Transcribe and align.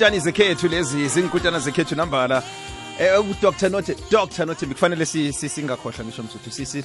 inkutshane 0.00 0.20
zekhethu 0.20 0.68
lezi 0.68 1.08
zinkutshana 1.08 1.58
zekhethu 1.60 1.94
nambala 1.96 2.42
eh, 2.98 3.20
um 3.20 3.34
dr 3.42 3.68
note 3.70 3.94
dr 4.10 4.46
nothembi 4.46 4.74
kufanele 4.74 5.06
singakhohlwa 5.06 6.04
ngisho 6.04 6.22
msuthu 6.22 6.82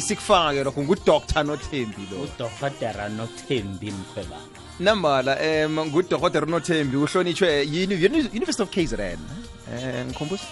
sikufake 0.00 0.64
lokho 0.64 0.82
ngudr 0.82 1.44
nothembi 1.44 2.08
lodokotera 2.10 3.08
nothembi 3.08 3.90
mkhweba 3.90 4.36
nambala 4.80 5.38
um 5.40 5.86
ngudokotera 5.88 6.46
nothembi 6.46 6.96
uhlonitshwe 6.96 7.62
university 8.26 8.62
of 8.62 8.70
kzn 8.70 9.00
um 9.22 9.44
eh, 9.78 10.04
ngikhumbusa 10.06 10.44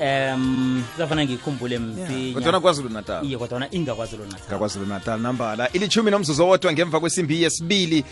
um 0.00 0.82
zafana 0.98 1.24
ngikhumbule 1.24 1.78
msinyakodwana 1.78 2.60
kwazulu 2.60 2.88
natal 2.88 3.26
iye 3.26 3.38
kodwana 3.38 3.68
ingakwazulu 3.70 4.24
natal 4.24 4.46
ngakwazulu 4.48 4.86
natal 4.86 5.20
nambala 5.20 5.70
ilithumi 5.72 6.10
nomzuzu 6.10 6.44
owodwa 6.44 6.72
ngemva 6.72 7.00
kwesimbi 7.00 7.42
yesibili 7.42 8.04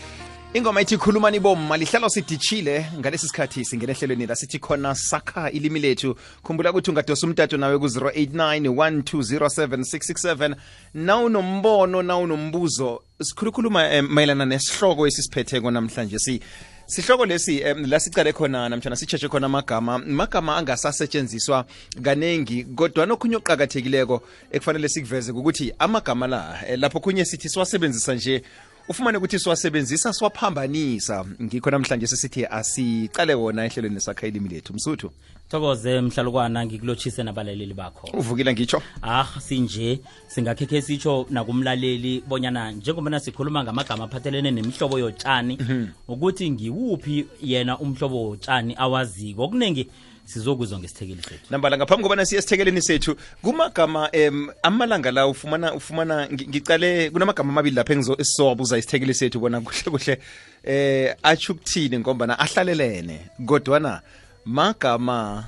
ingoma 0.55 0.81
ithi 0.81 0.97
khuluma 0.97 1.31
bomma 1.31 1.75
lihlalo 1.77 2.07
sidishile 2.15 2.73
ngalesi 2.99 3.27
sikhathi 3.27 3.61
singena 3.67 3.91
ehlelweni 3.93 4.25
la 4.31 4.35
sithi 4.35 4.57
khona 4.65 4.91
sakha 4.95 5.51
ilimi 5.57 5.79
lethu 5.79 6.15
khumbula 6.43 6.69
ukuthi 6.71 6.89
ungadosa 6.91 7.27
umtato 7.27 7.57
nawe 7.57 7.75
ku-089 7.75 8.63
1207667 8.75 10.55
nawunombono 10.93 12.01
nawunombuzo 12.01 13.03
sikhulukhuluma 13.21 13.81
eh, 13.93 14.03
mayelana 14.15 14.45
nesihloko 14.45 15.07
esisiphetheko 15.07 15.71
namhlanje 15.71 16.19
si 16.19 16.39
sihloko 16.87 17.25
lesi 17.25 17.61
um, 17.63 17.85
la 17.91 17.99
sicale 17.99 18.31
khona 18.33 18.69
namtshana 18.69 18.95
sitsheshe 18.95 19.27
khona 19.29 19.45
amagama 19.51 19.97
magama 19.99 20.51
angasasetshenziswa 20.57 21.65
kaningi 22.03 22.63
kodwa 22.63 23.03
nokhunye 23.05 23.35
okuqakathekileko 23.37 24.21
ekufanele 24.51 24.87
sikuveze 24.89 25.31
ukuthi 25.31 25.73
amagama 25.79 26.27
la 26.27 26.41
eh, 26.67 26.79
lapho 26.79 26.99
khunye 26.99 27.25
sithi 27.25 27.49
siwasebenzisa 27.49 28.15
nje 28.15 28.43
ufumane 28.89 29.17
ukuthi 29.17 29.39
siwasebenzisa 29.39 30.13
siwaphambanisa 30.13 31.25
ngikho 31.43 31.71
namhlanje 31.71 32.07
sesithi 32.07 32.45
asicale 32.45 33.33
wona 33.33 33.65
ehlelweni 33.65 34.01
sakha 34.01 34.27
ilimi 34.27 34.49
lethu 34.49 34.73
msuthu 34.73 35.11
thokoze 35.49 36.01
mhlalukwana 36.01 36.65
ngikulotshise 36.65 37.23
nabalaleli 37.23 37.73
bakho 37.73 38.07
uvukile 38.17 38.53
ngitsho 38.53 38.81
ah 39.03 39.25
sinje 39.39 39.99
singakhekhe 40.27 40.81
sitsho 40.81 41.25
nakumlaleli 41.29 42.23
bonyana 42.27 42.71
njengobana 42.71 43.19
sikhuluma 43.19 43.63
ngamagama 43.63 44.03
aphathelene 44.03 44.51
nemihlobo 44.51 44.99
yotshani 44.99 45.57
mhm. 45.61 45.85
ukuthi 46.07 46.51
ngiwuphi 46.51 47.25
yena 47.41 47.73
umhlobo 47.79 48.17
wotshani 48.29 48.75
awaziko 48.77 49.43
okuningi 49.43 49.89
sizokuzwa 50.25 50.79
ngesithekeli 50.79 51.21
sethu 51.23 51.45
nambala 51.49 51.77
ngaphambi 51.77 52.03
kobana 52.03 52.25
siye 52.25 52.39
esithekeleni 52.39 52.81
sethu 52.81 53.15
kumagama 53.41 54.09
um 54.11 54.49
amalanga 54.63 55.11
la 55.11 55.27
ufumana 55.27 55.73
ufumana 55.73 56.27
ngicale 56.31 57.09
kunamagama 57.09 57.51
amabili 57.51 57.75
lapha 57.75 57.93
esizowabuza 58.19 58.77
isithekeli 58.77 59.13
sethu 59.13 59.39
bona 59.39 59.61
kuhle 59.61 59.91
kuhle 59.91 60.19
eh 60.63 61.15
acho 61.23 61.53
ukuthini 61.53 61.99
ngombana 61.99 62.39
ahlalelene 62.39 63.19
kodwana 63.45 64.01
magama 64.45 65.45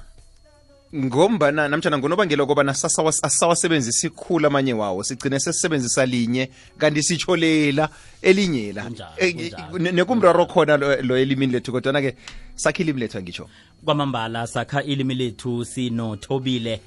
ngombana 0.96 1.68
namtshana 1.68 1.98
ngonobangela 2.00 2.46
kobana 2.46 2.72
asisawasebenzisa 2.72 4.08
ikhulu 4.08 4.48
amanye 4.48 4.74
wawo 4.74 5.04
sigcine 5.04 5.40
sesisebenzisa 5.40 6.06
linye 6.06 6.50
kanti 6.78 7.04
sitsholela 7.04 7.90
elinyela 8.22 8.82
elinye 9.18 9.52
la 9.52 9.68
e-, 9.80 9.90
e-, 9.90 9.92
nekumraro 9.92 10.46
khona 10.46 10.78
lo 10.78 11.18
elimini 11.18 11.52
lethu 11.52 11.72
kodwana-ke 11.72 12.16
sakha 12.56 12.84
ilimi 12.84 13.00
lethu 13.00 13.18
angitsho 13.18 13.50
kwamambala 13.86 14.48
sakha 14.48 14.84
ilimi 14.84 15.16
lethu 15.16 15.66
sinothobile 15.66 16.82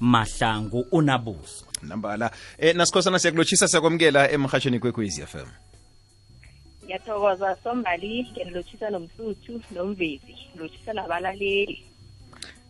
mahlangu 0.00 0.86
unabuso 0.90 1.64
nambala 1.82 2.26
um 2.26 2.34
e, 2.58 2.72
nasikhosana 2.72 3.18
siyakulotshisa 3.18 3.68
siyakwamukela 3.68 4.30
emhatshweni 4.30 4.78
kwekwez 4.78 5.18
f 5.18 5.34
m 5.34 5.46
ngiyathokoza 6.84 7.56
sombali 7.64 8.26
ngiyanilotshisa 8.30 8.90
nomsuthu 8.90 9.62
nomvezi 9.74 10.34
ngilotshisa 10.54 10.92
nabalaleli 10.92 11.82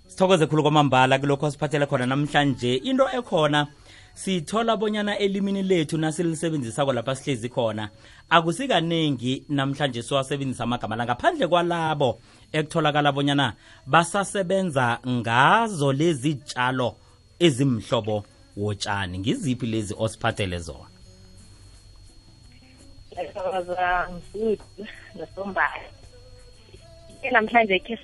sithokoze 0.06 0.46
khulu 0.46 0.62
kwamambala 0.62 1.14
kulokho 1.18 1.46
siphathele 1.50 1.86
khona 1.86 2.06
namhlanje 2.10 2.72
into 2.88 3.04
ekhona 3.18 3.60
sithola 4.14 4.72
bonyana 4.76 5.12
elimini 5.18 5.62
lethu 5.62 5.96
nasilisebenzisako 5.98 6.92
lapha 6.96 7.14
sihlezi 7.16 7.48
khona 7.54 7.84
akusikaningi 8.36 9.34
namhlanje 9.48 10.02
siwasebenzisa 10.02 10.64
amagama 10.64 10.96
la 10.96 11.04
ngaphandle 11.04 11.46
kwalabo 11.46 12.08
ekutholakala 12.52 13.12
bonyana 13.12 13.46
basasebenza 13.86 14.86
ngazo 15.16 15.92
lezi 15.92 16.32
tshalo 16.46 16.88
ezimhlobo 17.46 18.16
wotshani 18.62 19.18
ngiziphi 19.18 19.66
lezi 19.66 19.94
osiphathele 20.04 20.58
zona 20.58 20.88
namhlanje 27.32 27.78
ke 27.78 27.98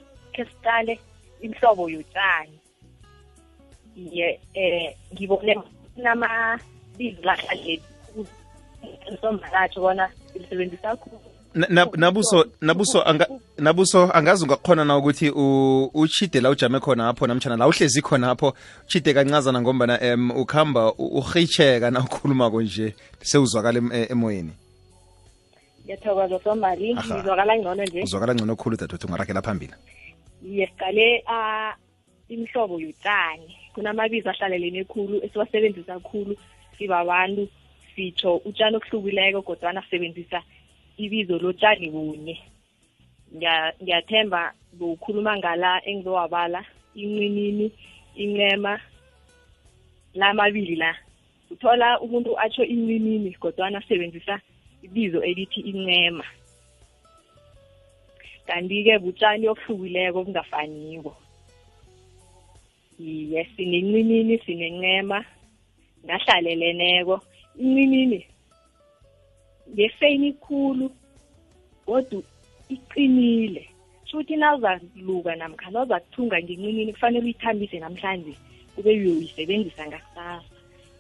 siqale 0.49 0.95
imhlobo 1.43 1.89
yotshani 1.91 2.59
ye 3.97 4.41
eh 4.55 4.97
ngibone 5.13 5.55
kunamabizilahlahlethi 5.95 7.85
sombalatho 9.21 9.79
bona 9.83 10.07
ilisebenzisa 10.35 10.89
khulu 11.01 11.19
nabuso 12.03 12.39
nabuso 12.69 12.99
anga 13.09 13.27
nabuso 13.59 14.09
angazi 14.15 14.45
ungakhona 14.45 14.85
na 14.85 14.97
ukuthi 14.97 15.31
uchide 16.03 16.41
la 16.41 16.51
ujame 16.51 16.81
khona 16.81 17.09
apho 17.11 17.27
namtshana 17.27 17.57
la 17.57 17.69
uhlezi 17.69 18.01
khona 18.03 18.31
apho 18.31 18.55
uchide 18.87 19.13
kancazana 19.15 19.61
ngombana 19.61 19.95
um 20.15 20.31
ukhamba 20.31 20.93
urhitsheka 20.99 21.91
na 21.91 22.01
ukhulumako 22.01 22.63
nje 22.63 22.95
sewuzwakala 23.23 23.79
eh, 23.97 24.11
emoyeni 24.11 24.53
ngiyathokoza 25.85 26.39
somali 26.45 26.95
ngizwakala 26.95 27.53
ngcono 27.59 27.83
nje 27.85 27.99
uzwakala 28.03 28.33
ngcono 28.35 28.57
khulu 28.57 28.75
dadwethu 28.81 29.07
ungarakela 29.07 29.43
phambili 29.43 29.75
yesiqale 30.43 31.23
a 31.27 31.73
imhlobo 32.29 32.81
yotshani 32.81 33.49
kunamabizo 33.75 34.29
ahlalelene 34.31 34.85
khulu 34.85 35.17
esiwasebenzisa 35.25 36.01
khulu 36.09 36.35
sibabantu 36.77 37.47
sitho 37.95 38.37
utshani 38.49 38.77
obuhlukileko 38.79 39.43
kodwana 39.47 39.83
sisebenzisa 39.87 40.43
ibizo 40.99 41.39
lotshani 41.39 41.89
kunye 41.95 42.35
ngiyathemba 43.39 44.43
ngokukhuluma 44.75 45.33
ngala 45.39 45.71
engizowabala 45.91 46.61
inqinini 47.01 47.67
incema 48.23 48.73
lamabili 50.19 50.77
la 50.83 50.91
uthola 51.53 52.01
umuntu 52.05 52.31
atsho 52.45 52.65
inqinini 52.67 53.31
kodwana 53.43 53.79
asebenzisa 53.79 54.35
ibizo 54.85 55.19
elithi 55.31 55.61
incema 55.71 56.25
kanti-ke 58.49 58.95
butshani 59.03 59.45
obuhlukileko 59.53 60.19
obungafaniko 60.21 61.13
iye 63.09 63.41
sinencimini 63.55 64.35
sinencema 64.45 65.19
ngahlaleleneko 66.05 67.17
incimini 67.63 68.19
ngefeyini 69.73 70.31
khulu 70.43 70.87
kodwa 71.87 72.23
iqinile 72.75 73.63
futhi 74.09 74.35
nawuzaluka 74.43 75.33
namkha 75.41 75.67
nawuzakuthunga 75.75 76.37
ngencinini 76.45 76.93
kufanele 76.95 77.21
uyithambise 77.25 77.77
namhlanje 77.83 78.35
kube 78.75 78.91
uyoyisebenzisa 79.01 79.83
ngakusasa 79.89 80.45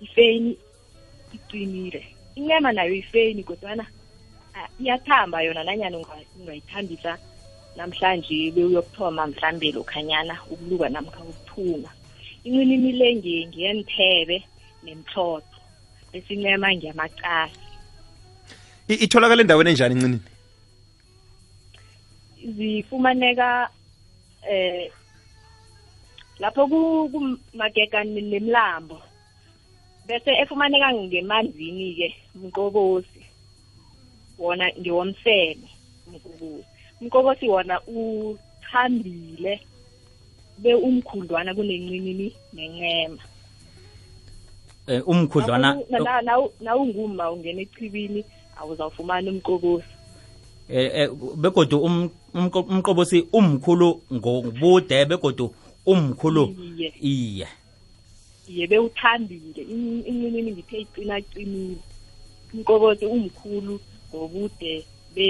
ifeyini 0.04 0.52
iqinile 1.36 2.00
incema 2.38 2.68
nayo 2.76 2.94
ifeyini 3.02 3.42
kodwana 3.48 3.84
ah, 4.58 4.68
iyathamba 4.82 5.38
yona 5.46 5.62
nanyana 5.66 5.96
ungayithambisa 6.40 7.10
unga 7.18 7.31
namhlanje 7.78 8.38
bewuyokuthoma 8.54 9.22
mhlambe 9.30 9.68
lokhanyana 9.76 10.34
ukuluka 10.52 10.88
namkha 10.94 11.20
ukuthunga 11.30 11.88
inqinini 12.44 12.90
le 12.98 13.06
ngiyenithebe 13.48 14.38
nemhlotho 14.84 15.42
bese 16.12 16.30
incema 16.34 16.68
ngiyamacasi 16.76 17.58
itholakala 19.04 19.40
endaweni 19.42 19.70
enjani 19.72 19.94
incinini 19.96 20.20
zifumaneka 22.56 23.50
eh 24.54 24.86
lapho 26.42 26.62
kumagega 27.12 27.98
nemlambo 28.30 28.96
bese 30.06 30.30
efumaneka 30.42 30.88
ngemanzini-ke 30.92 32.08
umqobosi 32.38 33.22
wona 34.40 34.66
ngewomsele 34.80 35.68
umqobosi 36.08 36.66
umkokothi 37.02 37.48
wona 37.48 37.80
uthambile 37.86 39.60
be 40.58 40.74
umkhudlwana 40.74 41.54
kunenqinini 41.54 42.32
nencema 42.52 43.18
eh 44.86 45.08
umkhudlwana 45.08 45.80
na 46.60 46.76
unguma 46.76 47.30
ungena 47.30 47.62
echibini 47.62 48.24
awuzawufumana 48.56 49.30
umkokosi 49.30 49.86
eh, 50.68 50.90
eh 50.94 51.08
begodu 51.36 51.80
um-, 51.80 52.10
umqobosi 52.70 53.26
umkhulu 53.32 54.02
ngobude 54.12 55.04
begodu 55.04 55.54
umkhulu 55.86 56.56
iye 57.00 57.42
iye 58.48 58.66
bewuthambile 58.66 59.62
inqinini 59.74 60.52
ngithe 60.52 60.78
icina 60.84 61.16
cinile 61.30 61.82
umqobosi 62.54 63.06
umkhulu 63.06 63.74
ngobude 64.14 64.84
be 65.14 65.28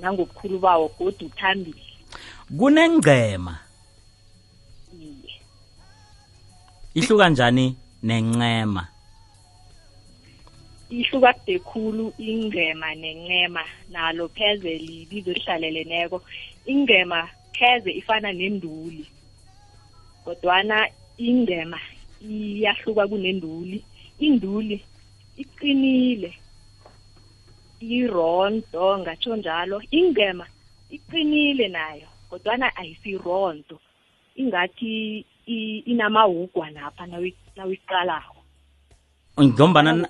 nangobukhulu 0.00 0.56
bawo 0.64 0.86
godi 0.98 1.22
uthambile 1.28 1.82
kunengcema 2.58 3.54
ihluka 6.98 7.26
njani 7.32 7.66
nencema 8.08 8.82
ihluka 10.98 11.30
kude 11.36 11.56
khulu 11.68 12.04
ingcema 12.30 12.88
nencema 13.02 13.62
nalo 13.94 14.24
pheze 14.36 14.72
libizo 14.86 15.30
elihlaleleneko 15.32 16.18
ingcema 16.72 17.18
pheze 17.56 17.90
ifana 18.00 18.28
nenduli 18.40 19.04
kodwana 20.24 20.76
ingcema 21.28 21.78
iyahluka 22.30 23.02
kunenduli 23.10 23.78
induli 24.26 24.76
iqinile 25.42 26.30
irondo 27.80 28.98
ngatsho 28.98 29.36
njalo 29.36 29.82
ingema 29.90 30.46
iqinile 30.90 31.68
nayo 31.68 32.06
kodwana 32.30 32.76
ayisirondo 32.76 33.78
ingathi 34.36 35.24
inamahugwa 35.86 36.70
napha 36.70 37.06
nawuyiqalako 37.56 38.36
ngombana 39.42 40.08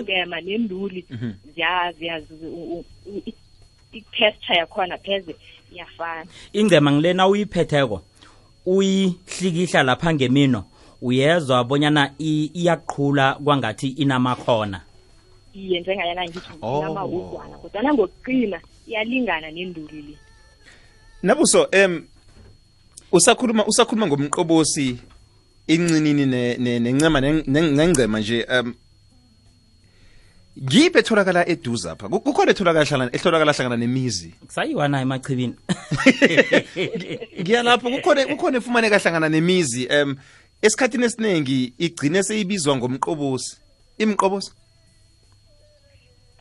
ingema 0.00 0.40
nenduli 0.40 1.04
mhm. 1.10 1.32
i-texture 3.96 4.58
yakhona 4.58 4.98
pheze 4.98 5.36
iyafana 5.72 6.30
ingcema 6.52 6.92
ngile 6.92 7.12
na 7.12 7.26
uyiphetheko 7.28 8.02
uyihlikihla 8.66 9.82
lapha 9.82 10.14
ngemino 10.14 10.64
uyezwa 11.02 11.64
bonyana 11.64 12.10
iyaqhula 12.18 13.34
kwangathi 13.34 13.88
inamakhona 13.88 14.80
iye 15.56 15.80
njengayana 15.80 16.24
ngithi 16.24 16.48
oh. 16.62 16.82
nama 16.82 17.04
udwana 17.06 17.56
kodwana 17.58 17.94
ngokuqina 17.94 18.60
iyalingana 18.88 19.50
nenduli 19.50 20.02
le 20.02 20.14
nabuso 21.22 21.68
em 21.72 22.04
usakhuluma 23.12 23.66
usakhuluma 23.66 24.06
ngomqobosi 24.06 24.96
incinini 25.66 26.26
nencema 26.80 27.20
nengcema 27.46 28.20
nje 28.20 28.44
um 28.60 28.74
ngiphi 30.62 30.98
etholakala 30.98 31.48
eduze 31.48 31.90
apha 31.90 32.08
kukhona 32.08 32.50
etholakala 32.52 33.52
hlangana 33.52 33.76
nemizi 33.76 34.28
kusayiwa 34.46 34.88
nayo 34.88 35.02
emachibini 35.02 35.54
ngiyalapho 37.42 37.90
kukhona 37.90 38.26
kukhona 38.26 38.58
efumaneka 38.58 38.98
hlangana 38.98 39.28
nemizi 39.28 39.88
um 39.88 40.16
esikhathini 40.62 41.04
esiningi 41.06 41.72
igcine 41.78 42.22
seyibizwa 42.22 42.76
ngomqobosi 42.76 43.56
imqobosi 43.98 44.52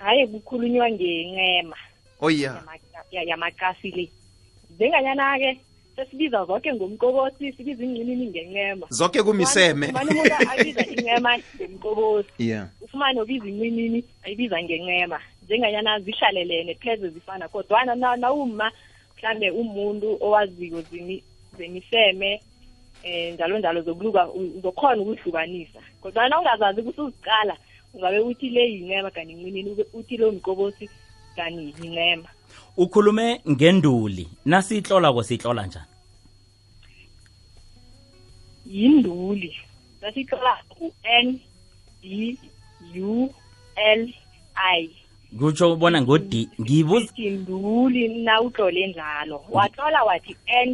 hayi 0.06 0.28
kukhulunywa 0.28 0.90
ngencema 0.92 1.75
oya 2.22 2.63
oh, 3.16 3.18
yamakasi 3.25 3.92
le 3.92 4.10
njenganyana-ke 4.75 5.60
sesibiza 5.96 6.46
zonke 6.46 6.69
ngomqobosi 6.75 7.54
sibiza 7.57 7.81
ingqinini 7.86 8.25
ngencema 8.30 8.86
zonke 8.90 9.24
kumiseme 9.24 9.88
umuntu 9.88 10.22
abiza 10.54 10.81
incema 10.86 11.31
ufumane 12.86 13.18
ubiza 13.22 13.46
inqinini 13.50 14.00
ayibiza 14.25 14.57
ngencema 14.63 15.18
njenganyana 15.46 15.92
zihlalelene 16.06 16.74
pheze 16.75 17.07
zifana 17.10 17.48
kodwana 17.50 17.96
nawuma 18.16 18.72
mhlambe 19.18 19.50
umuntu 19.50 20.07
owaziyo 20.22 20.81
zemiseme 21.57 22.31
um 23.06 23.34
njalo 23.34 23.60
njalo 23.60 23.80
zokuluka 23.81 24.22
uzokhona 24.57 25.02
ukuhlukanisa 25.02 25.80
kodwana 26.02 26.30
na 26.30 26.40
ungazazi 26.40 26.81
ukuthi 26.81 27.12
ngabe 28.00 28.19
uthile 28.19 28.62
yincema 28.71 29.09
kanti 29.12 29.33
nqinini 29.33 29.71
uthile 29.94 30.25
umqobosi 30.25 30.86
kanti 31.36 31.59
yincema 31.59 32.30
ukhulume 32.83 33.27
ngenduli 33.51 34.25
nasiyihlola 34.51 35.07
kwesihlola 35.15 35.62
njani 35.68 35.92
yinduli 38.75 39.51
nasihlola 40.01 40.53
u-n 40.83 41.27
d 42.01 42.38
u 43.00 43.30
l 43.75 44.01
i 44.80 44.89
kutsho 45.39 45.65
ubona 45.74 46.00
ngo-d 46.03 46.31
ngiyinduli 46.62 48.03
na 48.25 48.33
utlole 48.45 48.83
njalo 48.92 49.38
watlola 49.56 50.00
wathi 50.07 50.33
n 50.68 50.71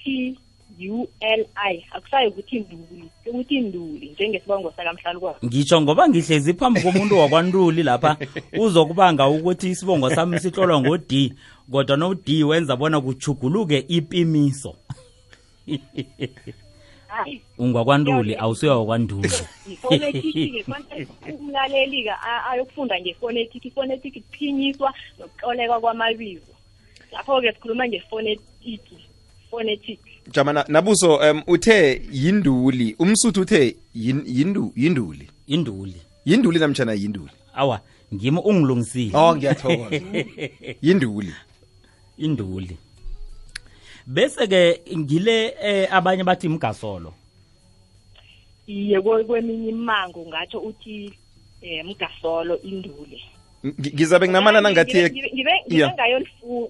t 0.00 0.38
u 0.80 1.08
l 1.20 1.46
i 1.72 1.84
akusayo 1.92 2.28
ukuthi 2.28 2.60
nduli 2.60 3.04
ukuthi 3.26 3.60
nduli 3.60 4.10
njengesibongo 4.18 4.70
sakamhlali 4.76 5.18
kwayo 5.20 5.36
ngitsho 5.44 5.76
ngoba 5.80 6.02
ngihlezi 6.08 6.52
phambi 6.54 6.80
komuntu 6.80 7.14
wakwantuli 7.18 7.82
lapha 7.82 8.16
uzokubanga 8.58 9.28
ukuthi 9.28 9.68
isibongo 9.70 10.10
sami 10.10 10.38
sihlolwa 10.42 10.78
ngo-d 10.80 11.12
kodwa 11.70 11.96
no-d 11.96 12.26
wenza 12.44 12.76
bona 12.76 12.98
kuchuguluke 13.00 13.78
ipimiso 13.96 14.70
ungwakwantuli 17.58 18.34
awusuya 18.36 18.74
wakwantuli 18.76 19.30
umlaleli-ke 21.38 22.12
ayokufunda 22.50 22.94
ngefonetiki 23.00 23.68
ifonetiki 23.68 24.18
kuphinyiswa 24.26 24.88
nokuxolekwa 25.18 25.78
kwamabizo 25.80 26.52
lapho-ke 27.12 27.48
sikhuluma 27.52 27.84
ngefonetiki 27.88 28.98
fonetiki 29.50 30.13
jamana 30.32 30.64
nabuso 30.68 31.16
um 31.16 31.42
uthe 31.46 32.02
yinduli 32.12 32.94
umsuthu 32.98 33.40
uthe 33.40 33.76
yindu 33.94 34.72
yinduli 34.76 35.28
yinduli 35.48 35.96
yinduli 36.26 36.58
namtshana 36.58 36.92
yinduli 36.94 37.30
awa 37.54 37.80
ngimo 38.14 38.40
ungilungisile 38.40 39.16
oh 39.18 39.36
ngiyathokoza 39.36 40.00
yinduli 40.82 41.32
induli 42.18 42.76
bese 44.06 44.46
ke 44.46 44.80
ngile 44.96 45.54
eh, 45.62 45.94
abanye 45.94 46.24
bathi 46.24 46.46
imgasolo 46.46 47.12
iye 48.66 49.00
kweminye 49.00 49.68
imango 49.68 50.26
ngatsho 50.28 50.58
uthi 50.60 51.12
eh 51.62 51.84
mgasolo 51.84 52.56
indule 52.62 53.20
ngizabe 53.94 54.26
nginamana 54.28 54.60
nangathi 54.60 55.10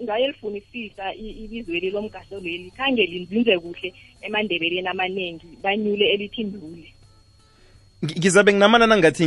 ngayolifunisisa 0.07 1.15
ibizweli 1.15 1.91
lomgahlo 1.91 2.41
leli 2.41 2.71
khange 2.77 3.07
linzinze 3.07 3.59
kuhle 3.59 3.95
emandebeleni 4.23 4.89
amaningi 4.89 5.47
banyule 5.63 6.07
elithi 6.15 6.45
ndule 6.45 6.89
ngizabe 8.05 8.53
nginamana 8.53 8.87
nangathi 8.87 9.27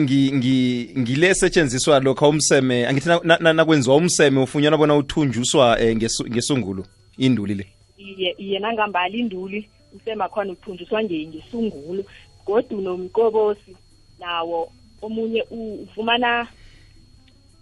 ngile 0.98 1.28
esetshenziswa 1.28 2.00
lokho 2.00 2.30
umseme 2.30 2.88
angithi 2.88 3.10
nakwenziwa 3.54 3.96
umseme 3.96 4.40
ufunyana 4.42 4.78
bona 4.78 4.96
uthunjuswa 4.96 5.82
eh, 5.82 5.96
ngesungulo 6.28 6.86
induli 7.18 7.54
le 7.56 7.68
iye 7.98 8.36
iye 8.38 8.60
nangambali 8.60 9.20
induli 9.20 9.68
usemakhona 9.96 10.52
uthunjuswa 10.52 11.04
ngesungulo 11.04 12.04
godu 12.46 12.78
unomqobosi 12.78 13.76
nawo 14.20 14.72
omunye 15.02 15.44
ufumana 15.84 16.48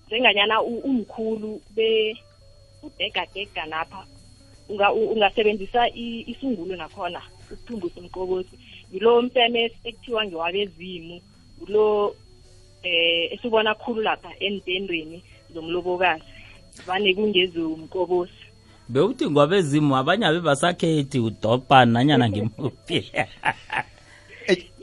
njenganyana 0.10 0.62
umkhulu 0.62 1.62
be 1.76 2.16
udega-dega 2.84 3.66
lapha 3.66 4.06
unga, 4.70 4.94
ungasebenzisa 4.94 5.82
isungulo 6.32 6.74
nakhona 6.76 7.22
isithungu 7.52 7.88
somqokothi 7.96 8.56
yilo 8.94 9.12
mfene 9.26 9.62
ekuthiwa 9.88 10.22
ngewabezimu 10.28 11.16
ulo 11.64 11.86
eh 12.90 13.34
esibona 13.34 13.72
khulu 13.82 14.00
lapha 14.08 14.30
entendweni 14.48 15.18
zomlobokazi 15.54 16.30
vane 16.88 17.10
kungezomkobosi 17.18 18.42
bewuthi 18.94 19.26
ngwabezimu 19.32 19.92
abanye 20.00 20.26
abe 20.30 20.40
basakhethi 20.48 21.18
udopa 21.28 21.78
nanyana 21.94 22.26
ngimuphi 22.30 22.98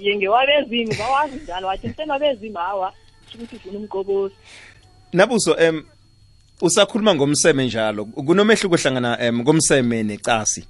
ye 0.05 0.13
ngewabezimu 0.19 0.93
bawazi 1.01 1.37
njalo 1.43 1.65
wathi 1.71 1.87
msenabezimu 1.89 2.59
hawa 2.69 2.89
shukuthi 3.29 3.55
ufuna 3.57 3.79
umkobosi 3.79 4.37
nabuzo 5.13 5.55
em 5.59 5.85
usakhuluma 6.63 7.15
ngomseme 7.15 7.63
njalo 7.67 8.05
kunomehluko 8.05 8.77
ehlangana 8.77 9.19
em 9.21 9.39
ngomseme 9.43 10.03
necasi 10.03 10.63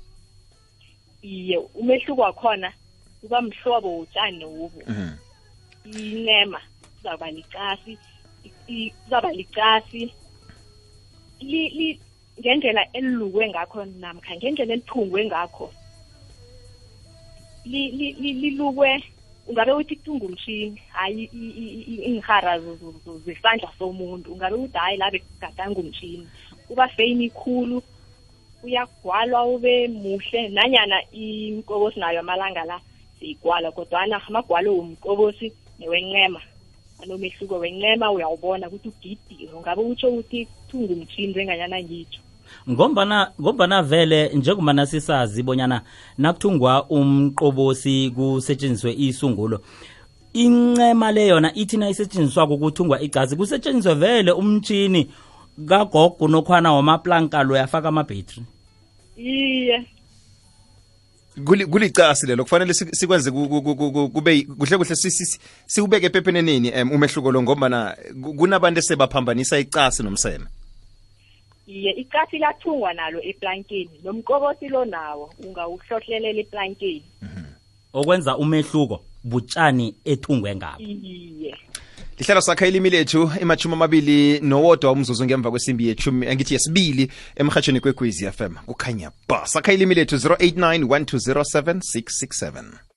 iye 1.23 1.57
umehluko 1.75 2.23
wakhona 2.23 2.73
kuba 3.21 3.43
mhlobo 3.43 3.99
utshani 3.99 4.45
wobu 4.45 4.83
inema 5.99 6.61
kuzawuba 6.97 7.31
licasi 7.31 7.99
kuzawuba 8.67 9.33
licasi 9.33 10.13
ngendlela 12.41 12.83
elulukwe 12.93 13.49
ngakho 13.51 13.85
namkha 13.85 14.37
ngendlela 14.37 14.73
elithungwe 14.75 15.27
ngakho 15.27 15.73
lilukwe 17.65 17.99
li, 17.99 18.13
li, 18.13 18.13
li, 18.13 18.33
li, 18.33 18.51
li, 18.51 18.51
li, 18.51 18.91
li, 18.91 18.91
li, 18.91 19.12
ungabe 19.49 19.73
uthi 19.73 19.97
kutungumshini 19.97 20.83
hayi 20.89 21.23
ingihara 22.09 22.53
zesandla 23.25 23.69
somuntu 23.79 24.33
ungabe 24.33 24.55
uthi 24.57 24.79
hayi 24.79 24.97
labe 24.97 25.19
kugadanga 25.19 25.79
umshini 25.81 26.27
kuba 26.67 26.89
fame 26.95 27.25
ikhulu 27.31 27.83
uyagwalwa 28.65 29.41
ube 29.55 29.75
muhle 30.03 30.41
nanyana 30.49 30.97
imkobosi 31.23 31.99
nayo 32.01 32.21
amalanga 32.23 32.63
la 32.71 32.77
siyigwala 33.19 33.69
kodwana 33.77 34.15
amagwalo 34.29 34.71
womkobosi 34.79 35.47
newencema 35.79 36.41
anomehluko 37.03 37.55
wencema 37.63 38.07
uyawubona 38.15 38.65
ukuthi 38.69 38.89
ugidiwe 38.93 39.53
ungabe 39.59 39.81
utsho 39.91 40.09
uthi 40.21 40.41
thungumtshini 40.69 41.31
njenganyana 41.33 41.79
ngitsho 41.85 42.21
ngombana 42.71 43.31
ngombana 43.41 43.83
vele 43.83 44.29
njengomana 44.35 44.87
sisazi 44.87 45.43
bonyana 45.43 45.81
nakuthungwa 46.19 46.87
umqobosi 46.91 48.11
kusetshenziswe 48.15 48.93
isungulo 48.99 49.61
incema 50.33 51.13
le 51.13 51.27
yona 51.27 51.55
ithi 51.55 51.77
nayisetshenziswako 51.77 52.55
ukuthungwa 52.55 53.01
igcazi 53.03 53.37
kusetshenziswe 53.37 53.95
vele 53.95 54.33
umtshini 54.33 55.09
kagogo 55.69 56.29
nokhwana 56.29 56.73
wamaplanka 56.73 57.43
lo 57.43 57.57
yafaka 57.57 57.89
amabhetri 57.89 58.43
iye 59.17 59.85
kulicasi 61.71 62.27
lelo 62.27 62.43
kufanele 62.45 62.75
sikwenze 62.75 63.31
kube 63.31 64.09
kuhle 64.59 64.79
kuhle 64.79 64.97
sikubeke 65.67 66.07
ephepheneneni 66.07 66.71
um 66.83 66.93
umehluko 66.93 67.33
lo 67.33 67.43
ngombana 67.43 67.97
kunabantu 68.39 68.79
esebaphambanisa 68.81 69.59
icasi 69.59 70.03
nomseme 70.03 70.45
iye 71.67 71.91
ikasi 71.93 72.39
lathungwa 72.39 72.93
nalo 72.95 73.21
eplankeni 73.25 74.01
nomkobosi 74.05 74.69
lo 74.69 74.85
nawo 74.85 75.31
ungawuhlohlelela 75.45 76.41
eplankeni 76.41 77.03
mhm. 77.23 77.45
okwenza 77.93 78.37
umehluko 78.37 79.05
butshani 79.25 79.95
ethungwe 80.05 80.57
ngabo 80.57 80.83
iye 80.83 81.55
ihlelo 82.19 82.41
sakha 82.41 82.67
ilimi 82.67 82.91
lethu 82.91 83.31
imachumi 83.43 83.75
amabili 83.75 84.41
nowodwa 84.41 84.93
umzuzu 84.93 85.25
ngemva 85.25 85.51
kwesimbi 85.51 85.89
yechumi 85.89 86.27
angithi 86.27 86.55
yesibili 86.55 87.13
emhatshweni 87.37 87.81
kwekwezi 87.81 88.31
fm 88.31 88.55
kukhanya 88.67 89.11
ba 89.29 89.47
sakha 89.47 89.73
ilimi 89.73 89.95
lethu 89.95 90.17
089 90.17 90.85
1207 90.87 91.75
667 91.75 92.92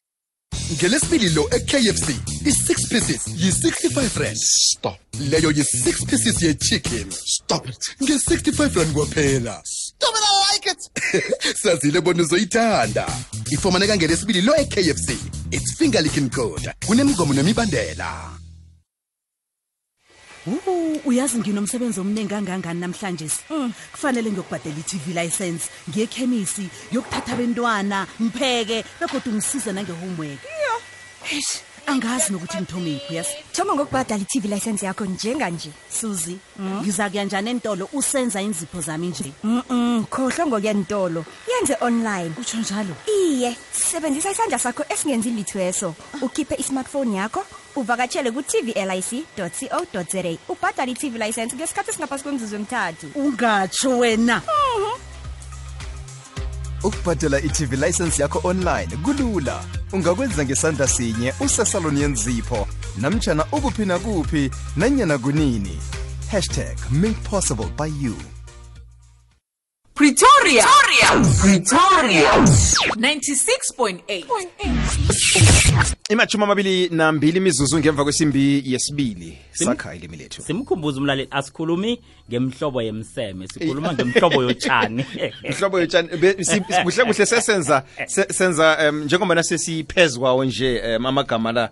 ngelesibili 0.73 1.29
lo 1.33 1.45
e-kfc 1.51 2.09
i-6 2.43 2.87
pieces 2.89 3.21
yi-65 3.25 4.17
rand 4.17 4.35
stop 4.39 4.97
leyo 5.19 5.51
yi-6 5.51 6.05
pieces 6.09 6.41
yechicken 6.41 7.05
stop 7.11 7.69
it 7.69 7.77
nge-65 8.01 8.73
rand 8.75 8.93
kwaphela 8.93 9.61
stop 9.63 10.13
it 10.15 10.23
I 10.25 10.33
like 10.49 10.69
it 10.73 11.57
sazile 11.59 12.01
bona 12.01 12.23
uzoyithanda 12.23 13.05
ifumaneka 13.49 13.97
ngelesibili 13.97 14.41
lo 14.41 14.53
kfc 14.53 15.09
it's 15.51 15.77
finger 15.77 16.01
licking 16.01 16.29
code 16.31 16.71
kunemgomo 16.85 17.33
nemibandela 17.33 18.34
uyazi 21.05 21.37
nginomsebenzi 21.39 21.99
omningi 21.99 22.29
kangangani 22.29 22.79
namhlanje 22.79 23.29
si 23.29 23.41
mm. 23.49 23.71
kufanele 23.91 24.29
ngiyokubhadela 24.31 24.75
i-tv 24.77 25.13
license 25.13 25.69
ngiyekhemisi 25.89 26.69
ngiyokuthatha 26.91 27.33
abentwana 27.33 28.07
mpheke 28.19 28.85
begodwa 28.99 29.33
ungisize 29.33 29.71
nangehomework 29.73 30.39
angazi 31.87 32.33
nokuthi 32.33 32.57
ngithomephi 32.61 33.15
yes 33.15 33.27
thoma 33.53 33.73
ngokubhadala 33.73 34.21
i-tv 34.21 34.47
license 34.47 34.85
yakho 34.85 35.05
njenganje 35.05 35.71
suzi 35.89 36.37
mm. 36.59 36.81
ngiza 36.81 37.09
kuyanjani 37.09 37.49
entolo 37.49 37.89
usenza 37.93 38.41
inzipho 38.41 38.81
zami 38.81 39.07
nje 39.07 39.31
khohlwa 40.13 40.45
ngokuyantolo 40.47 41.25
yenze 41.49 41.75
online 41.81 42.29
kutsho 42.37 42.57
njalo 42.57 42.93
iye 43.09 43.55
sisebenzisa 43.71 44.31
isandla 44.31 44.59
sakho 44.59 44.83
esingenzi 44.93 45.31
litho 45.31 45.59
eso 45.59 45.89
ah. 46.13 46.21
ukhiphe 46.25 46.55
i-smartphone 46.55 47.15
yakho 47.17 47.41
uvakatshele 47.75 48.31
ku-tvlic.co.za 48.31 50.37
ubhadala 50.49 50.85
i-tv 50.91 51.13
license 51.19 51.53
ngesikhathi 51.55 51.89
esingaphansi 51.91 52.23
kwemzuzu 52.25 52.55
emithathu 52.59 53.07
ungatsho 53.19 53.89
wena 54.01 54.35
ukubhadela 56.87 57.37
i-tv 57.47 57.71
license 57.75 58.15
yakho 58.23 58.39
online 58.43 58.91
kulula 59.05 59.63
ungakwenza 59.93 60.41
ngesandla 60.45 60.87
sinye 60.87 61.29
usesalon 61.39 61.97
yenzipho 61.97 62.67
namtshana 63.01 63.43
ubuphi 63.51 63.85
nakuphi 63.85 64.51
nanyana 64.79 65.17
kunini 65.17 65.75
hashtag 66.31 66.77
make 66.91 67.19
possible 67.29 67.67
by 67.77 67.89
you 68.01 68.15
Pretoria. 69.95 70.59
Pretoria. 71.39 72.27
96.8. 72.97 74.27
Imachuma 76.09 76.43
amabili 76.45 76.89
nambili 76.89 77.37
imizuzu 77.37 77.79
ngemva 77.79 78.03
kwesimbi 78.03 78.63
yesibili 78.65 79.37
sakha 79.51 79.95
ilimi 79.95 80.17
lethu. 80.17 80.41
simkhumbuze 80.41 80.97
umlaleli 80.99 81.27
asikhulumi 81.31 82.01
ngemhlobo 82.29 82.81
yemseme 82.81 83.47
sikhuluma 83.47 83.93
ngemhlobo 83.93 84.43
yotshani. 84.43 85.05
Mhlobo 85.57 85.79
yotshani 85.79 86.07
kuhle 86.07 87.03
kuhle 87.05 87.25
sesenza 87.25 87.83
senza 88.31 88.91
njengoba 88.91 89.35
nasesiphezwawo 89.35 90.45
nje 90.45 90.95
amagama 90.95 91.51
la 91.51 91.69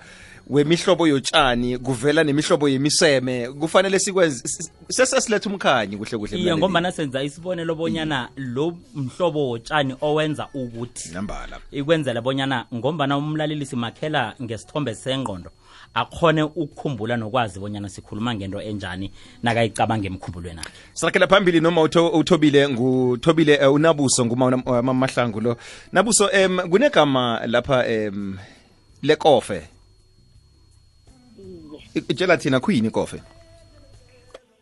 wemihlobo 0.48 1.08
yotshani 1.08 1.78
kuvela 1.78 2.24
nemihlobo 2.24 2.70
yemiseme 2.70 3.48
kufanele 3.52 4.00
sikwenze 4.00 4.50
sesesiletha 4.90 5.50
umkhanyi 5.50 5.98
kuhle 5.98 6.18
kuhle 6.18 6.38
iye 6.38 6.56
ngombana 6.58 6.92
senza 6.92 7.24
isibonelo 7.24 7.76
bonyana 7.76 8.30
lo 8.38 8.78
mhlobo 8.96 9.50
wotshani 9.50 9.96
owenza 10.02 10.48
ukuthi 10.54 11.10
nambala 11.14 11.58
ikwenzela 11.72 12.22
bonyana 12.22 12.66
ngombana 12.74 13.18
umlalelisi 13.18 13.76
makhela 13.76 14.36
ngesithombe 14.42 14.96
sengqondo 14.96 15.52
akhone 15.94 16.44
ukukhumbula 16.44 17.18
nokwazi 17.18 17.60
bonyana 17.60 17.90
sikhuluma 17.90 18.36
ngento 18.36 18.62
enjani 18.62 19.12
nakayicabanga 19.44 20.08
emkhumbulweni 20.08 20.60
akhe 20.60 20.70
sirakhela 20.94 21.28
phambili 21.28 21.60
noma 21.60 21.82
uthobile 22.14 22.70
nguthobile 22.70 23.58
uh, 23.58 23.64
eh, 23.64 23.74
unabuso 23.74 24.26
ngumamahlangu 24.26 25.38
eh, 25.40 25.44
lo 25.44 25.58
nabuso 25.92 26.28
um 26.46 26.60
kunegama 26.70 27.42
lapha 27.48 27.86
um 28.12 28.38
lekofe 29.04 29.73
itshela 31.96 32.38
thina 32.38 32.60
khuyini 32.60 32.88
ikofe 32.88 33.22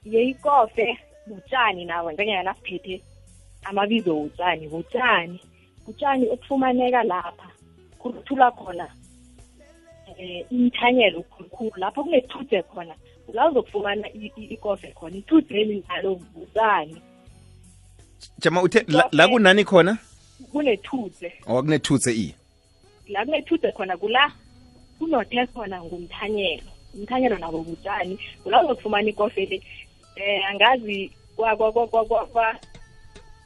yeyikofe 0.06 1.00
utshani 1.28 1.86
nawe 1.86 2.14
njengenyana 2.14 2.44
nasiphethe 2.44 3.02
amabizo 3.64 4.22
utshani 4.22 4.68
utshani 4.68 5.42
utshani 5.88 6.30
okufumaneka 6.32 7.04
lapha 7.04 7.50
kuruthula 8.00 8.52
khona 8.52 8.88
eh 10.18 10.46
imithanyelo 10.50 11.22
khulukhulu 11.24 11.72
lapho 11.76 12.04
kunethudze 12.04 12.62
khona 12.64 12.96
la 13.34 13.50
uzokufumana 13.50 14.08
ikofe 14.36 14.88
khona 14.88 15.18
ithudeli 15.18 15.84
nalo 15.90 16.22
utshani 16.42 17.02
jama 18.40 18.62
uthe 18.62 18.86
la 19.12 19.28
kunani 19.28 19.66
khona 19.66 19.98
kunethudze 20.52 21.34
oh 21.48 21.64
kunethudze 21.64 22.12
i 22.14 22.36
la 23.10 23.26
kunethudze 23.26 23.72
khona 23.72 23.98
kula 23.98 24.32
kunothe 25.00 25.46
khona 25.48 25.84
ngumthanyelo 25.84 26.71
umthanyelo 27.00 27.36
nabo 27.40 27.60
butshani 27.66 28.20
ulazokufumana 28.46 29.10
ikofele 29.10 29.58
um 30.18 30.22
eh, 30.22 30.46
angazi 30.52 31.12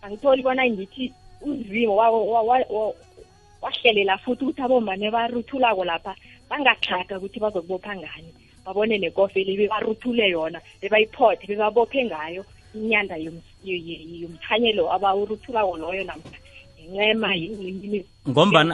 angitholi 0.01 0.41
bona 0.43 0.63
ngithi 0.69 1.13
uzimo 1.45 1.93
wahlelela 3.61 4.17
futhi 4.17 4.43
ukuthi 4.49 4.61
abomane 4.65 5.07
baruthulako 5.13 5.83
lapha 5.85 6.13
bangaxhaga 6.49 7.17
ukuthi 7.21 7.39
bazokubopha 7.41 7.91
ngani 8.01 8.29
babone 8.65 8.95
nekofeli 8.97 9.51
bebaruthule 9.61 10.25
yona 10.33 10.59
bebayiphothe 10.81 11.45
bebabophe 11.47 12.01
ngayo 12.09 12.41
inyanda 12.73 13.15
yomthanyelo 13.65 14.89
abawuruthulako 14.93 15.73
loyo 15.81 16.03
namhla 16.09 16.37
ngencema 16.89 17.29
ngombana 18.29 18.73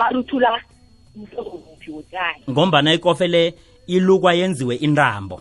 baruthula 0.00 0.50
mhlobo 1.16 1.75
iphuthiwe 1.86 2.02
kanye 2.10 2.42
ngombana 2.50 2.94
ikofele 2.94 3.54
ilukwa 3.86 4.34
yenziwe 4.34 4.74
intambo 4.82 5.40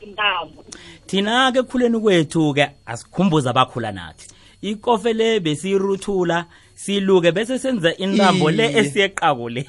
intambo 0.00 0.64
thina-ke 1.06 1.58
ekukhuleni 1.62 1.98
kwethu-ke 2.02 2.64
asikhumbuza 2.86 3.50
abakhula 3.54 3.92
nathi 3.92 4.26
ikofele 4.62 5.40
besiyiruthula 5.40 6.46
siluke 6.74 7.30
bese 7.32 7.58
senza 7.58 7.90
intambo 7.96 8.50
le 8.50 8.72
esiyeqako 8.78 9.48
le 9.48 9.62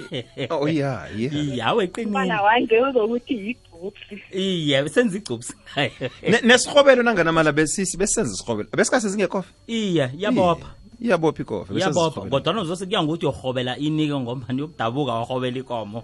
oh 0.50 0.68
yeah 0.68 1.06
yeah 1.16 1.72
yawe 1.72 1.88
qinile 1.88 2.32
iye 4.34 4.90
senza 4.90 5.18
igcupsi 5.18 5.54
nesirhobelo 6.48 7.04
nanganamala 7.04 7.52
besisi 7.52 7.98
besenza 7.98 8.34
isirhobelo 8.34 8.70
besikase 8.76 9.08
iye 9.68 10.10
yabopha 10.18 10.74
iyabopha 11.02 11.42
ikomo 11.44 11.66
iyabopha 11.76 12.22
kodwana 12.30 12.62
uzosikiya 12.62 13.04
ngokuthi 13.04 13.28
urhobela 13.28 13.74
inike 13.78 14.16
ngombani 14.20 14.62
yokudabuka 14.62 15.12
warhobela 15.14 15.58
ikomo 15.60 16.00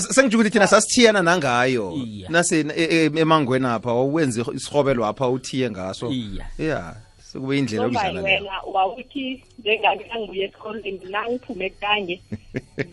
sengijho 0.14 0.38
ukuthi 0.38 0.50
thina 0.50 0.66
sasithiyana 0.66 1.22
nangayo 1.22 1.94
nase 2.28 2.60
e, 2.76 3.08
e, 3.08 3.10
emangweni 3.20 3.66
apha 3.66 3.92
wawuwenze 3.92 4.42
isirhobelo 4.54 5.04
apha 5.06 5.28
uthiye 5.28 5.70
ngaso 5.70 6.12
ya 6.58 6.94
sekube 7.18 7.58
indlela 7.58 7.82
yokudlala 7.84 8.22
wena 8.22 8.52
wawuthi 8.74 9.42
njengabe 9.58 10.04
nangibuye 10.14 10.44
esikolweni 10.44 11.00
nangiphume 11.10 11.70
kanye 11.70 12.20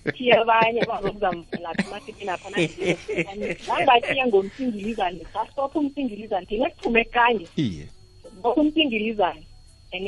ngithiye 0.05 0.33
abanye 0.41 0.85
bazokuzamvelaphi 0.85 1.81
emasimini 1.87 2.29
apha 2.29 2.49
nangibathiye 2.51 4.25
ngomsingilizane 4.27 5.21
sasopha 5.33 5.79
umsingilizane 5.79 6.45
thina 6.45 6.69
kuphume 6.69 7.03
kanye 7.03 7.47
boke 8.41 8.59
umsingilizane 8.59 9.43
and 9.93 10.03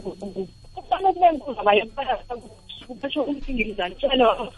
kufanele 0.00 1.12
kube 1.12 1.32
ngizaba 1.32 1.74
yomphakathi 1.74 2.22
kuphethe 2.86 3.20
ukuthi 3.20 3.54
ngilizantshelwa 3.54 4.48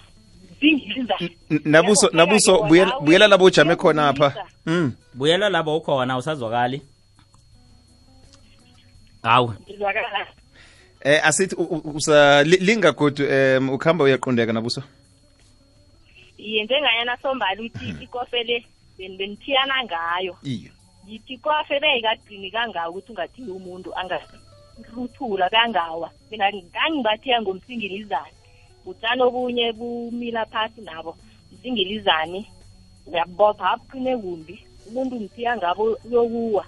nabuso 1.65 2.09
nabuso 2.13 2.63
buyela 3.03 3.29
labo 3.29 3.45
ujame 3.45 3.77
khona 3.77 4.09
apha 4.09 4.47
mm 4.67 4.93
buyela 5.15 5.49
labo 5.49 5.77
ukhona 5.77 6.17
usazwakali 6.17 6.83
hawu 9.23 9.55
eh 11.01 11.21
asithi 11.27 11.57
usalinga 11.95 12.93
godu 12.93 13.25
um 13.27 13.71
ukhamba 13.71 14.05
uyaqondeka 14.05 14.53
nabuso 14.53 14.83
iye 16.39 16.65
njengayana 16.65 17.17
sombali 17.23 17.63
uthi 17.67 17.85
hmm. 17.85 18.03
ikofele 18.03 18.67
benithiyana 18.99 19.85
ngayo 19.85 20.37
iyo 20.43 20.71
ngithi 21.07 21.39
kofe 21.39 21.81
beyikagcini 21.81 22.51
kangaka 22.51 22.89
ukuthi 22.91 23.13
ungathiyi 23.13 23.51
umuntu 23.51 23.91
angazi 23.99 24.37
ngawuthula 24.81 25.47
kangawa 25.53 26.09
mina 26.31 26.47
ngangibathiya 26.53 27.37
ngomsingilizane 27.43 28.35
butshani 28.85 29.23
obunye 29.29 29.65
bumila 29.79 30.43
phasi 30.53 30.81
nabo 30.81 31.13
msingilizane 31.53 32.41
ngiyabopha 33.09 33.67
aphine 33.75 34.13
kumbi 34.17 34.55
umuntu 34.89 35.15
mthiya 35.25 35.53
ngabo 35.57 35.83
uyokuwa 36.05 36.65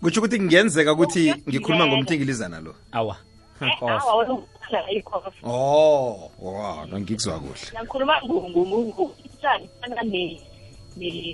kutsho 0.00 0.20
ukuthi 0.20 0.38
kungenzeka 0.38 0.90
ukuthi 0.94 1.22
ngikhuluma 1.48 1.84
ngomthingilizana 1.86 2.58
lo 2.60 2.72
awa 2.98 3.16
eh, 3.62 5.02
oh 5.42 6.30
wa 6.42 6.86
ngikuzwa 7.00 7.40
kuhle 7.40 7.66
ngikhuluma 7.74 8.14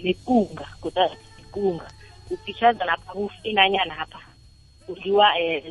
nekunga 0.04 0.66
kodwa 0.80 1.04
nekunga 1.38 1.88
ufishazana 2.32 2.94
pha 3.02 3.12
kufinanyana 3.14 4.06
pha 4.12 4.20
kudliwa 4.86 5.26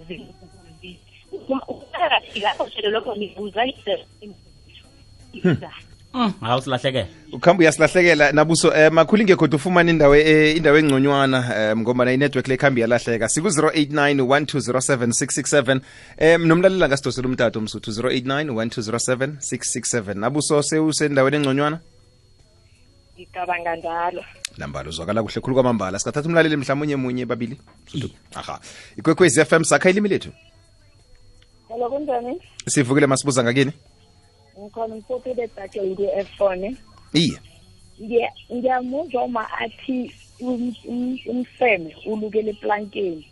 zimbuzi 0.08 0.92
eh, 0.92 0.96
hmm. 1.30 1.42
ukungakafika 1.68 2.50
koshelo 2.58 2.90
lokho 2.90 3.16
ngibuza 3.16 3.66
hawu 6.42 6.62
silahlekela 6.62 7.08
ukuhamba 7.34 7.62
uyasilahlekela 7.62 8.32
nabuso 8.32 8.74
eh 8.76 8.92
makhulu 8.92 9.22
ingekhoda 9.22 9.56
ufumana 9.56 9.92
indawo 9.92 10.16
eh, 10.16 10.58
indawo 10.58 10.78
engconywana 10.78 11.38
um 11.40 11.52
eh, 11.52 11.78
ngoba 11.84 12.06
na 12.06 12.14
inetwork 12.14 12.48
le 12.48 12.58
khambi 12.58 12.82
yalahleka 12.82 13.26
siku-089 13.26 14.24
1207667 14.26 15.80
um 16.36 16.46
nomlalela 16.46 16.88
ngasidosela 16.88 17.28
umtato 17.28 17.62
msuthu 17.62 17.92
089 17.92 18.46
1207667 18.46 20.14
nabuso 20.14 20.64
sewusendaweni 20.64 21.38
engconywana 21.38 21.80
ngicabanga 23.16 23.76
njalo 23.76 24.24
nambala 24.58 24.90
uzwakala 24.90 25.24
kuhle 25.24 25.42
khulu 25.42 25.54
kwamambala 25.56 26.00
singathatha 26.00 26.28
umlaleli 26.28 26.56
unye 26.82 26.96
munye 26.96 27.26
babili 27.26 27.58
aha 28.36 28.60
ikwekwez 28.98 29.38
f 29.40 29.52
m 29.54 29.64
sakha 29.64 29.90
ilimi 29.90 30.10
lethu 30.10 30.32
hello 31.70 31.90
kunjani 31.90 32.42
sivukile 32.68 33.08
masibuza 33.08 33.44
ngakini 33.44 33.72
ngikhona 34.60 34.96
umfotile 34.96 35.48
dakle 35.56 35.82
nge-efone 35.92 36.76
iye 37.14 37.40
ngiyamuzwa 38.54 39.24
uma 39.24 39.48
athi 39.60 40.12
umfeme 41.30 41.96
um, 42.06 42.14
ulukela 42.14 42.50
eplankeni 42.50 43.26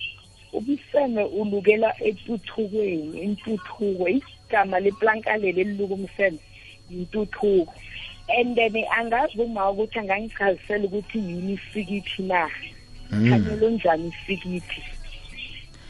umseme 0.54 1.24
ulukela 1.24 1.90
entuthukweni 2.08 3.20
intuthuko 3.26 4.08
igama 4.10 4.80
leplankalele 4.80 5.62
eliluka 5.62 5.94
umfeme 5.94 6.40
yintuthuko 6.90 7.74
and 8.38 8.56
then 8.56 8.74
angazi 8.98 9.42
uma 9.42 9.70
ukuthi 9.70 10.00
angangichazisela 10.00 10.84
ukuthi 10.86 11.18
yini 11.20 11.54
isikithi 11.54 12.22
na 12.24 12.50
hmm. 13.10 13.30
khanyelo 13.32 13.70
njani 13.70 14.14
isikithi 14.22 14.82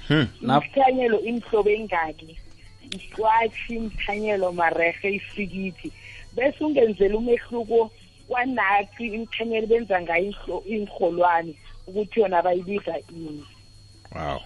hm 0.08 0.26
nakhanyelo 0.42 1.20
imhlobo 1.20 1.70
engaki 1.70 2.38
ikwathi 2.92 3.76
imthanyelo 3.76 4.52
marehe 4.52 5.10
isikithi 5.14 5.92
bese 6.36 6.64
ungenzela 6.64 7.18
umehluko 7.18 7.92
kwanathi 8.28 9.06
imthanyelo 9.08 9.68
benza 9.68 10.02
ngayo 10.02 10.34
inholwane 10.66 11.54
ukuthi 11.88 12.20
yona 12.20 12.42
bayibiza 12.42 12.96
ini 13.12 13.44
wow 14.16 14.42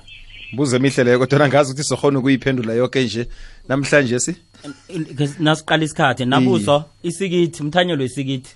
buze 0.54 0.76
emihle 0.78 1.04
leyo 1.04 1.20
kodwa 1.20 1.48
ngazi 1.48 1.72
ukuthi 1.72 1.88
sokhona 1.88 2.20
ukuyiphendula 2.20 2.74
yonke 2.74 3.02
nje 3.04 3.28
namhlanje 3.70 4.20
si 4.20 4.34
nasiqala 5.40 5.84
isikhathi 5.84 6.26
nabuso 6.26 6.76
isikithi 7.10 7.64
umthanyelo 7.64 8.04
isikithi 8.10 8.52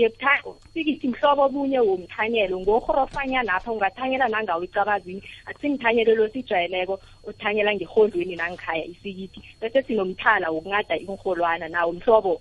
yesikithi 0.00 1.06
mhlobo 1.12 1.40
obunye 1.46 1.80
womthanyelo 1.88 2.56
ngohorofanya 2.62 3.40
lapha 3.48 3.68
ungathanyela 3.72 4.26
nangawo 4.32 4.62
icabazini 4.64 5.20
akusingithanyelelo 5.48 6.24
sijayeleko 6.32 6.94
uthanyela 7.30 7.70
ngerhodlweni 7.74 8.34
nangikhaya 8.40 8.84
isikithi 8.92 9.38
bese 9.60 9.78
sinomthala 9.86 10.46
wokunqada 10.54 10.94
inrholwana 10.96 11.68
nawo 11.68 11.92
mhlobo 11.92 12.32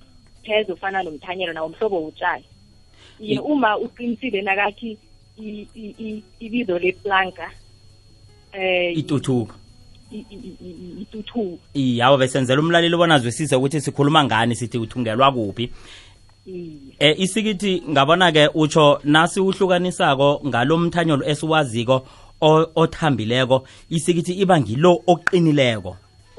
pheze 0.46 0.72
ufana 0.74 1.02
nomthanyelo 1.04 1.54
nawo 1.54 1.70
mhlobo 1.70 2.06
utshani 2.08 2.46
ye 3.20 3.40
uma 3.40 3.74
uqinisile 3.78 4.42
nakathi 4.42 4.98
ibizo 6.40 6.80
leplanka 6.80 7.46
um 8.54 8.60
eh, 8.62 8.98
ituthuka 8.98 9.56
i-two 10.12 11.24
two 11.24 11.60
iyawa 11.74 12.18
besenzela 12.18 12.60
umlaleli 12.62 12.96
ubona 12.96 13.16
azwisise 13.16 13.56
ukuthi 13.56 13.82
sikhuluma 13.82 14.24
ngani 14.26 14.56
sithi 14.56 14.78
uthungelwa 14.78 15.32
kuphi 15.32 15.72
eh 17.00 17.16
isikithi 17.24 17.84
ngabona 17.92 18.32
ke 18.32 18.44
utsho 18.54 19.00
nasi 19.04 19.40
uhlukanisako 19.40 20.42
ngalomthanyolo 20.48 21.24
esiwaziko 21.32 21.98
othambileko 22.42 23.64
isikithi 23.90 24.34
iba 24.44 24.60
ngilo 24.60 25.00
oqinileko 25.08 25.92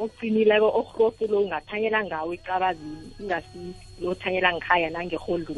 oqinileko 0.03 0.69
orhofu 0.79 1.25
lo 1.31 1.41
ungathanyela 1.47 2.05
ngawo 2.05 2.35
icabazini 2.35 3.09
ingasi 3.21 3.59
lothanyela 4.03 4.53
ngikhaya 4.53 4.91
nangeholweni 4.91 5.57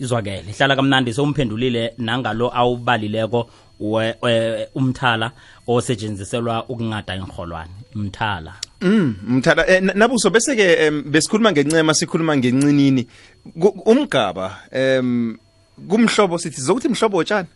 izwakele 0.00 0.44
hlala 0.58 0.76
kamnandi 0.76 1.14
sewumphendulile 1.14 1.94
nangalo 1.98 2.50
awubalileko 2.56 3.48
umthala 4.74 5.32
osetshenziselwa 5.68 6.64
ukungada 6.68 7.16
inrholwane 7.16 7.70
mthala 7.94 8.54
mm 8.80 9.14
mthala 9.28 9.66
eh, 9.68 9.82
nabuso 9.82 10.30
bese 10.30 10.56
ke 10.56 10.88
um, 10.88 11.02
besikhuluma 11.02 11.52
ngencema 11.52 11.94
sikhuluma 11.94 12.36
ngencinini 12.36 13.06
umgaba 13.86 14.60
um 14.72 15.36
kumhlobo 15.88 16.38
sithi 16.38 16.60
zokuthi 16.60 16.88
mhlobo 16.88 17.16
otshani 17.16 17.48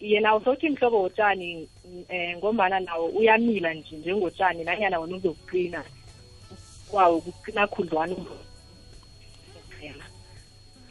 yena 0.00 0.34
usothi 0.36 0.70
mhlobo 0.70 1.02
wotshani 1.02 1.68
um 1.86 2.04
eh, 2.08 2.36
ngombana 2.38 2.80
nawo 2.80 3.06
uyamila 3.06 3.74
nje 3.74 3.96
njengotshani 3.96 4.64
nanyana 4.64 4.98
wona 5.00 5.16
uzokuqina 5.16 5.82
kwawo 6.90 7.20
kuqina 7.20 7.66
khudlwana 7.66 8.14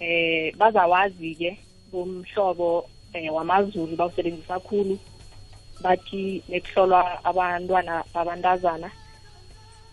eh 0.01 0.49
bazawazi 0.57 1.29
ke 1.37 1.49
bomhlobo 1.93 2.89
eh 3.13 3.29
wamazulu 3.29 3.93
bawusebenzisa 3.93 4.57
kakhulu 4.57 4.97
bathi 5.85 6.41
nekuhlolwa 6.49 7.21
abantwana 7.21 8.01
babantazana 8.09 8.89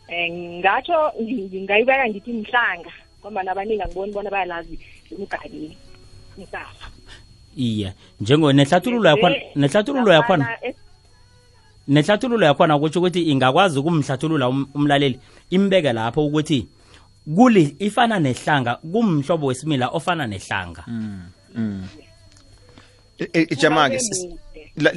eh 0.09 0.27
ngatsho 0.65 1.13
ngingayibeka 1.21 2.09
ngithi 2.09 2.33
mhlanga 2.41 2.93
ngombana 3.21 3.53
abaningi 3.53 3.83
angiboni 3.85 4.13
bona 4.17 4.31
bayalazi 4.33 4.81
umgabini 5.13 5.77
mhlanga 6.41 6.85
iya 7.53 7.93
njengo 8.21 8.49
nehlathululo 8.57 9.09
yakhona 9.13 9.37
eh, 9.37 9.45
nehlathululo 9.61 10.13
yakhona 10.17 10.45
eh. 10.65 10.73
nehlathululo 11.89 12.45
yakhona 12.49 12.77
ukuthi 12.81 12.97
ukuthi 12.99 13.21
ingakwazi 13.29 13.77
ukumhlathulula 13.79 14.49
um-, 14.49 14.73
umlaleli 14.73 15.21
imbeke 15.53 15.93
lapho 15.93 16.25
ukuthi 16.25 16.78
kuli 17.37 17.77
ifana 17.79 18.19
nehlanga 18.21 18.75
kumhlobo 18.75 19.47
wesimila 19.47 19.89
ofana 19.89 20.27
nehlanga 20.27 20.85
mm, 20.87 21.23
mm. 21.55 21.87
ijama-ke 23.53 23.99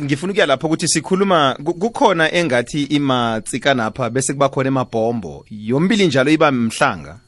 ngifuna 0.04 0.32
ukuya 0.32 0.46
lapho 0.46 0.68
ukuthi 0.68 0.88
sikhuluma 0.88 1.56
kukhona 1.64 2.32
engathi 2.34 2.84
imatsikanapha 2.84 4.10
bese 4.10 4.34
kuba 4.34 4.50
khona 4.50 4.68
emabhombo 4.68 5.46
yombili 5.50 6.08
njalo 6.08 6.32
iba 6.32 6.52
mhlanga 6.52 7.20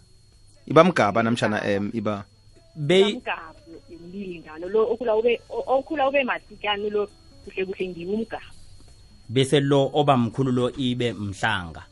iba 0.68 0.84
mgaba 0.84 1.24
namtshana 1.24 1.62
um 1.78 1.90
iba 1.94 2.24
yombili 2.78 4.40
njalo 4.40 4.70
lo 4.70 4.82
okhula 4.92 5.16
ube 5.16 5.42
okhula 5.68 6.08
ube 6.10 6.24
matsikani 6.24 6.90
lo 6.90 7.10
kuhle 7.46 7.66
kuhle 7.66 7.88
ngiwo 7.90 8.14
umgaba 8.14 8.48
bese 9.30 9.60
lo 9.60 9.90
oba 9.94 10.18
mkhulu 10.18 10.52
lo 10.52 10.72
ibe 10.78 11.14
mhlanga 11.14 11.84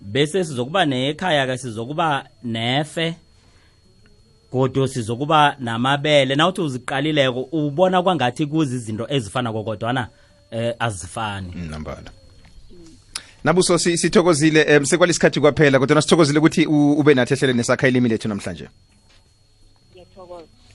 bese 0.00 0.44
sizokuba 0.44 0.84
nekhaya 0.84 1.46
ke 1.46 1.58
sizokuba 1.58 2.24
nefe 2.44 3.14
godo 4.52 4.86
sizokuba 4.86 5.56
namabele 5.58 6.34
nawuthi 6.34 6.60
uziqalileko 6.60 7.42
ubona 7.42 8.02
kwangathi 8.02 8.46
kuze 8.46 8.76
izinto 8.76 9.06
ezifana 9.08 9.52
kokodwana 9.52 10.08
eh 10.50 10.74
azifani 10.78 11.52
mm, 11.56 11.70
nambala 11.70 12.02
nabuso 13.44 13.78
sithokozile 13.78 14.78
um 14.78 14.84
sekwalesikhathi 14.84 15.40
kwaphela 15.40 15.78
kodwa 15.78 16.02
sithokozile 16.02 16.38
ukuthi 16.38 16.66
ube 16.66 17.14
nathi 17.14 17.34
ehleleni 17.34 17.64
sakha 17.64 17.88
ilimi 17.88 18.08
lethu 18.08 18.28
namhlanje 18.28 18.68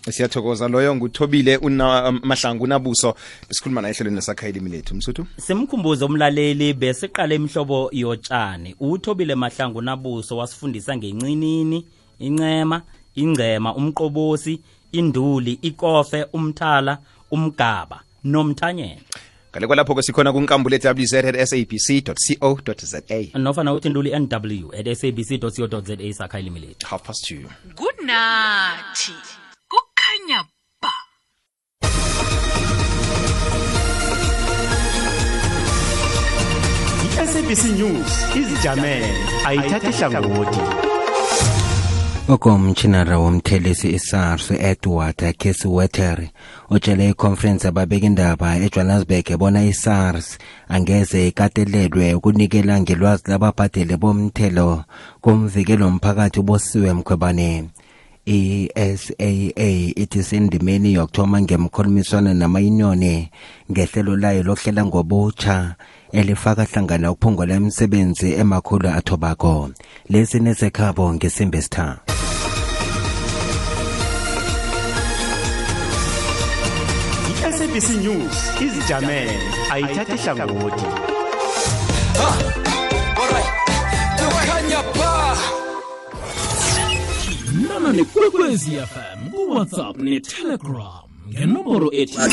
siyathokoza 0.10 0.68
loyo 0.68 0.96
nguthobile 0.96 1.58
una 1.58 2.10
um, 2.10 2.20
mahlangu 2.24 2.64
unabuso 2.64 3.16
besikhuluma 3.50 3.82
naye 3.82 3.92
ehlelweni 3.94 4.16
lesakhayelimi 4.16 4.70
lethu 4.70 4.96
msuthu 4.96 5.26
simkhumbuze 5.38 6.06
umlaleli 6.06 6.74
besiqale 6.74 7.36
imhlobo 7.36 7.90
yotshani 7.94 8.76
uthobile 8.80 9.36
mahlangu 9.36 9.78
unabuso 9.78 10.38
wasifundisa 10.38 10.98
ngencinini 10.98 11.86
incema 12.20 12.82
ingcema 13.16 13.76
umqobosi 13.76 14.62
induli 14.92 15.60
ikofe 15.62 16.24
umthala 16.34 16.98
umgaba 17.32 18.00
nomthanyelo 18.24 19.02
ngale 19.52 19.68
kwalapho-ke 19.68 20.02
sikhona 20.02 20.34
kunkambulo 20.34 20.76
wz 20.78 21.14
at 21.14 21.46
sabc 21.46 22.04
co 22.06 22.64
za 22.80 23.02
nofana 23.40 23.74
uthi 23.74 23.90
nduli 23.90 24.20
nw 24.20 24.72
at 24.80 24.94
sabc 24.94 25.40
co 25.42 25.80
za 25.82 26.14
sakha 26.14 26.40
ilimi 26.40 26.60
lethu 26.60 26.88
half 26.88 27.04
past 27.08 27.26
two 27.28 27.36
good 27.76 27.98
night 28.06 29.12
Kanya 30.22 30.46
ba? 30.82 30.94
SABC 37.26 37.64
News 37.78 38.12
izijamele 38.38 39.10
ayithatha 39.46 40.08
hlangothi 40.10 40.60
ukomtshina 42.30 43.02
womthelisi 43.18 43.90
isars 43.98 44.50
uedward 44.52 45.16
edward 45.22 45.38
kisiwetere 45.40 46.26
utshele 46.70 47.04
ikhonferensi 47.10 47.66
ababekindaba 47.68 48.50
ejohannesburg 48.66 49.28
bona 49.42 49.62
isars 49.74 50.38
angeze 50.76 51.18
ikatelelwe 51.30 52.06
ukunikela 52.18 52.76
ngelwazi 52.82 53.26
lababhadeli 53.32 53.96
bomthelo 54.02 54.84
kumvikelo 55.24 55.86
mphakathi 55.96 56.40
ubosiwe 56.40 56.94
mkhwebane 56.94 57.52
i-SAA 58.26 59.52
e 59.56 59.94
ithi 59.96 60.22
sendimeni 60.24 60.94
yokuthoma 60.94 61.42
ngemkhulumiswano 61.42 62.34
namayunioni 62.34 63.32
ngehlelo 63.72 64.18
layo 64.18 64.44
lokuhlela 64.44 64.86
ngobutsha 64.86 65.76
elifaka 66.12 66.64
hlangana 66.64 67.12
ukuphungula 67.12 67.56
imisebenzi 67.56 68.32
emakhulu 68.34 68.90
athobako 68.90 69.70
lesi 70.10 70.40
nesekhabo 70.40 71.14
ngesimbi 71.14 71.58
esithathu 71.58 72.00
i-sabc 77.50 77.90
news 78.04 78.38
izijamele 78.66 79.32
ayithathi 79.74 80.16
hlangothi 80.24 80.86
ah! 82.26 82.51
nana 87.52 87.92
ne 87.94 88.06
fm 88.92 89.20
kuwhatsapp 89.32 89.96
netelegram 90.02 91.04
ngenomboro 91.30 91.90
ethi 92.02 92.18
079 92.18 92.26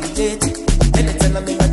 too 0.00 0.22
late. 0.22 0.96
Anytime 0.98 1.36
I'm 1.36 1.48
in 1.48 1.63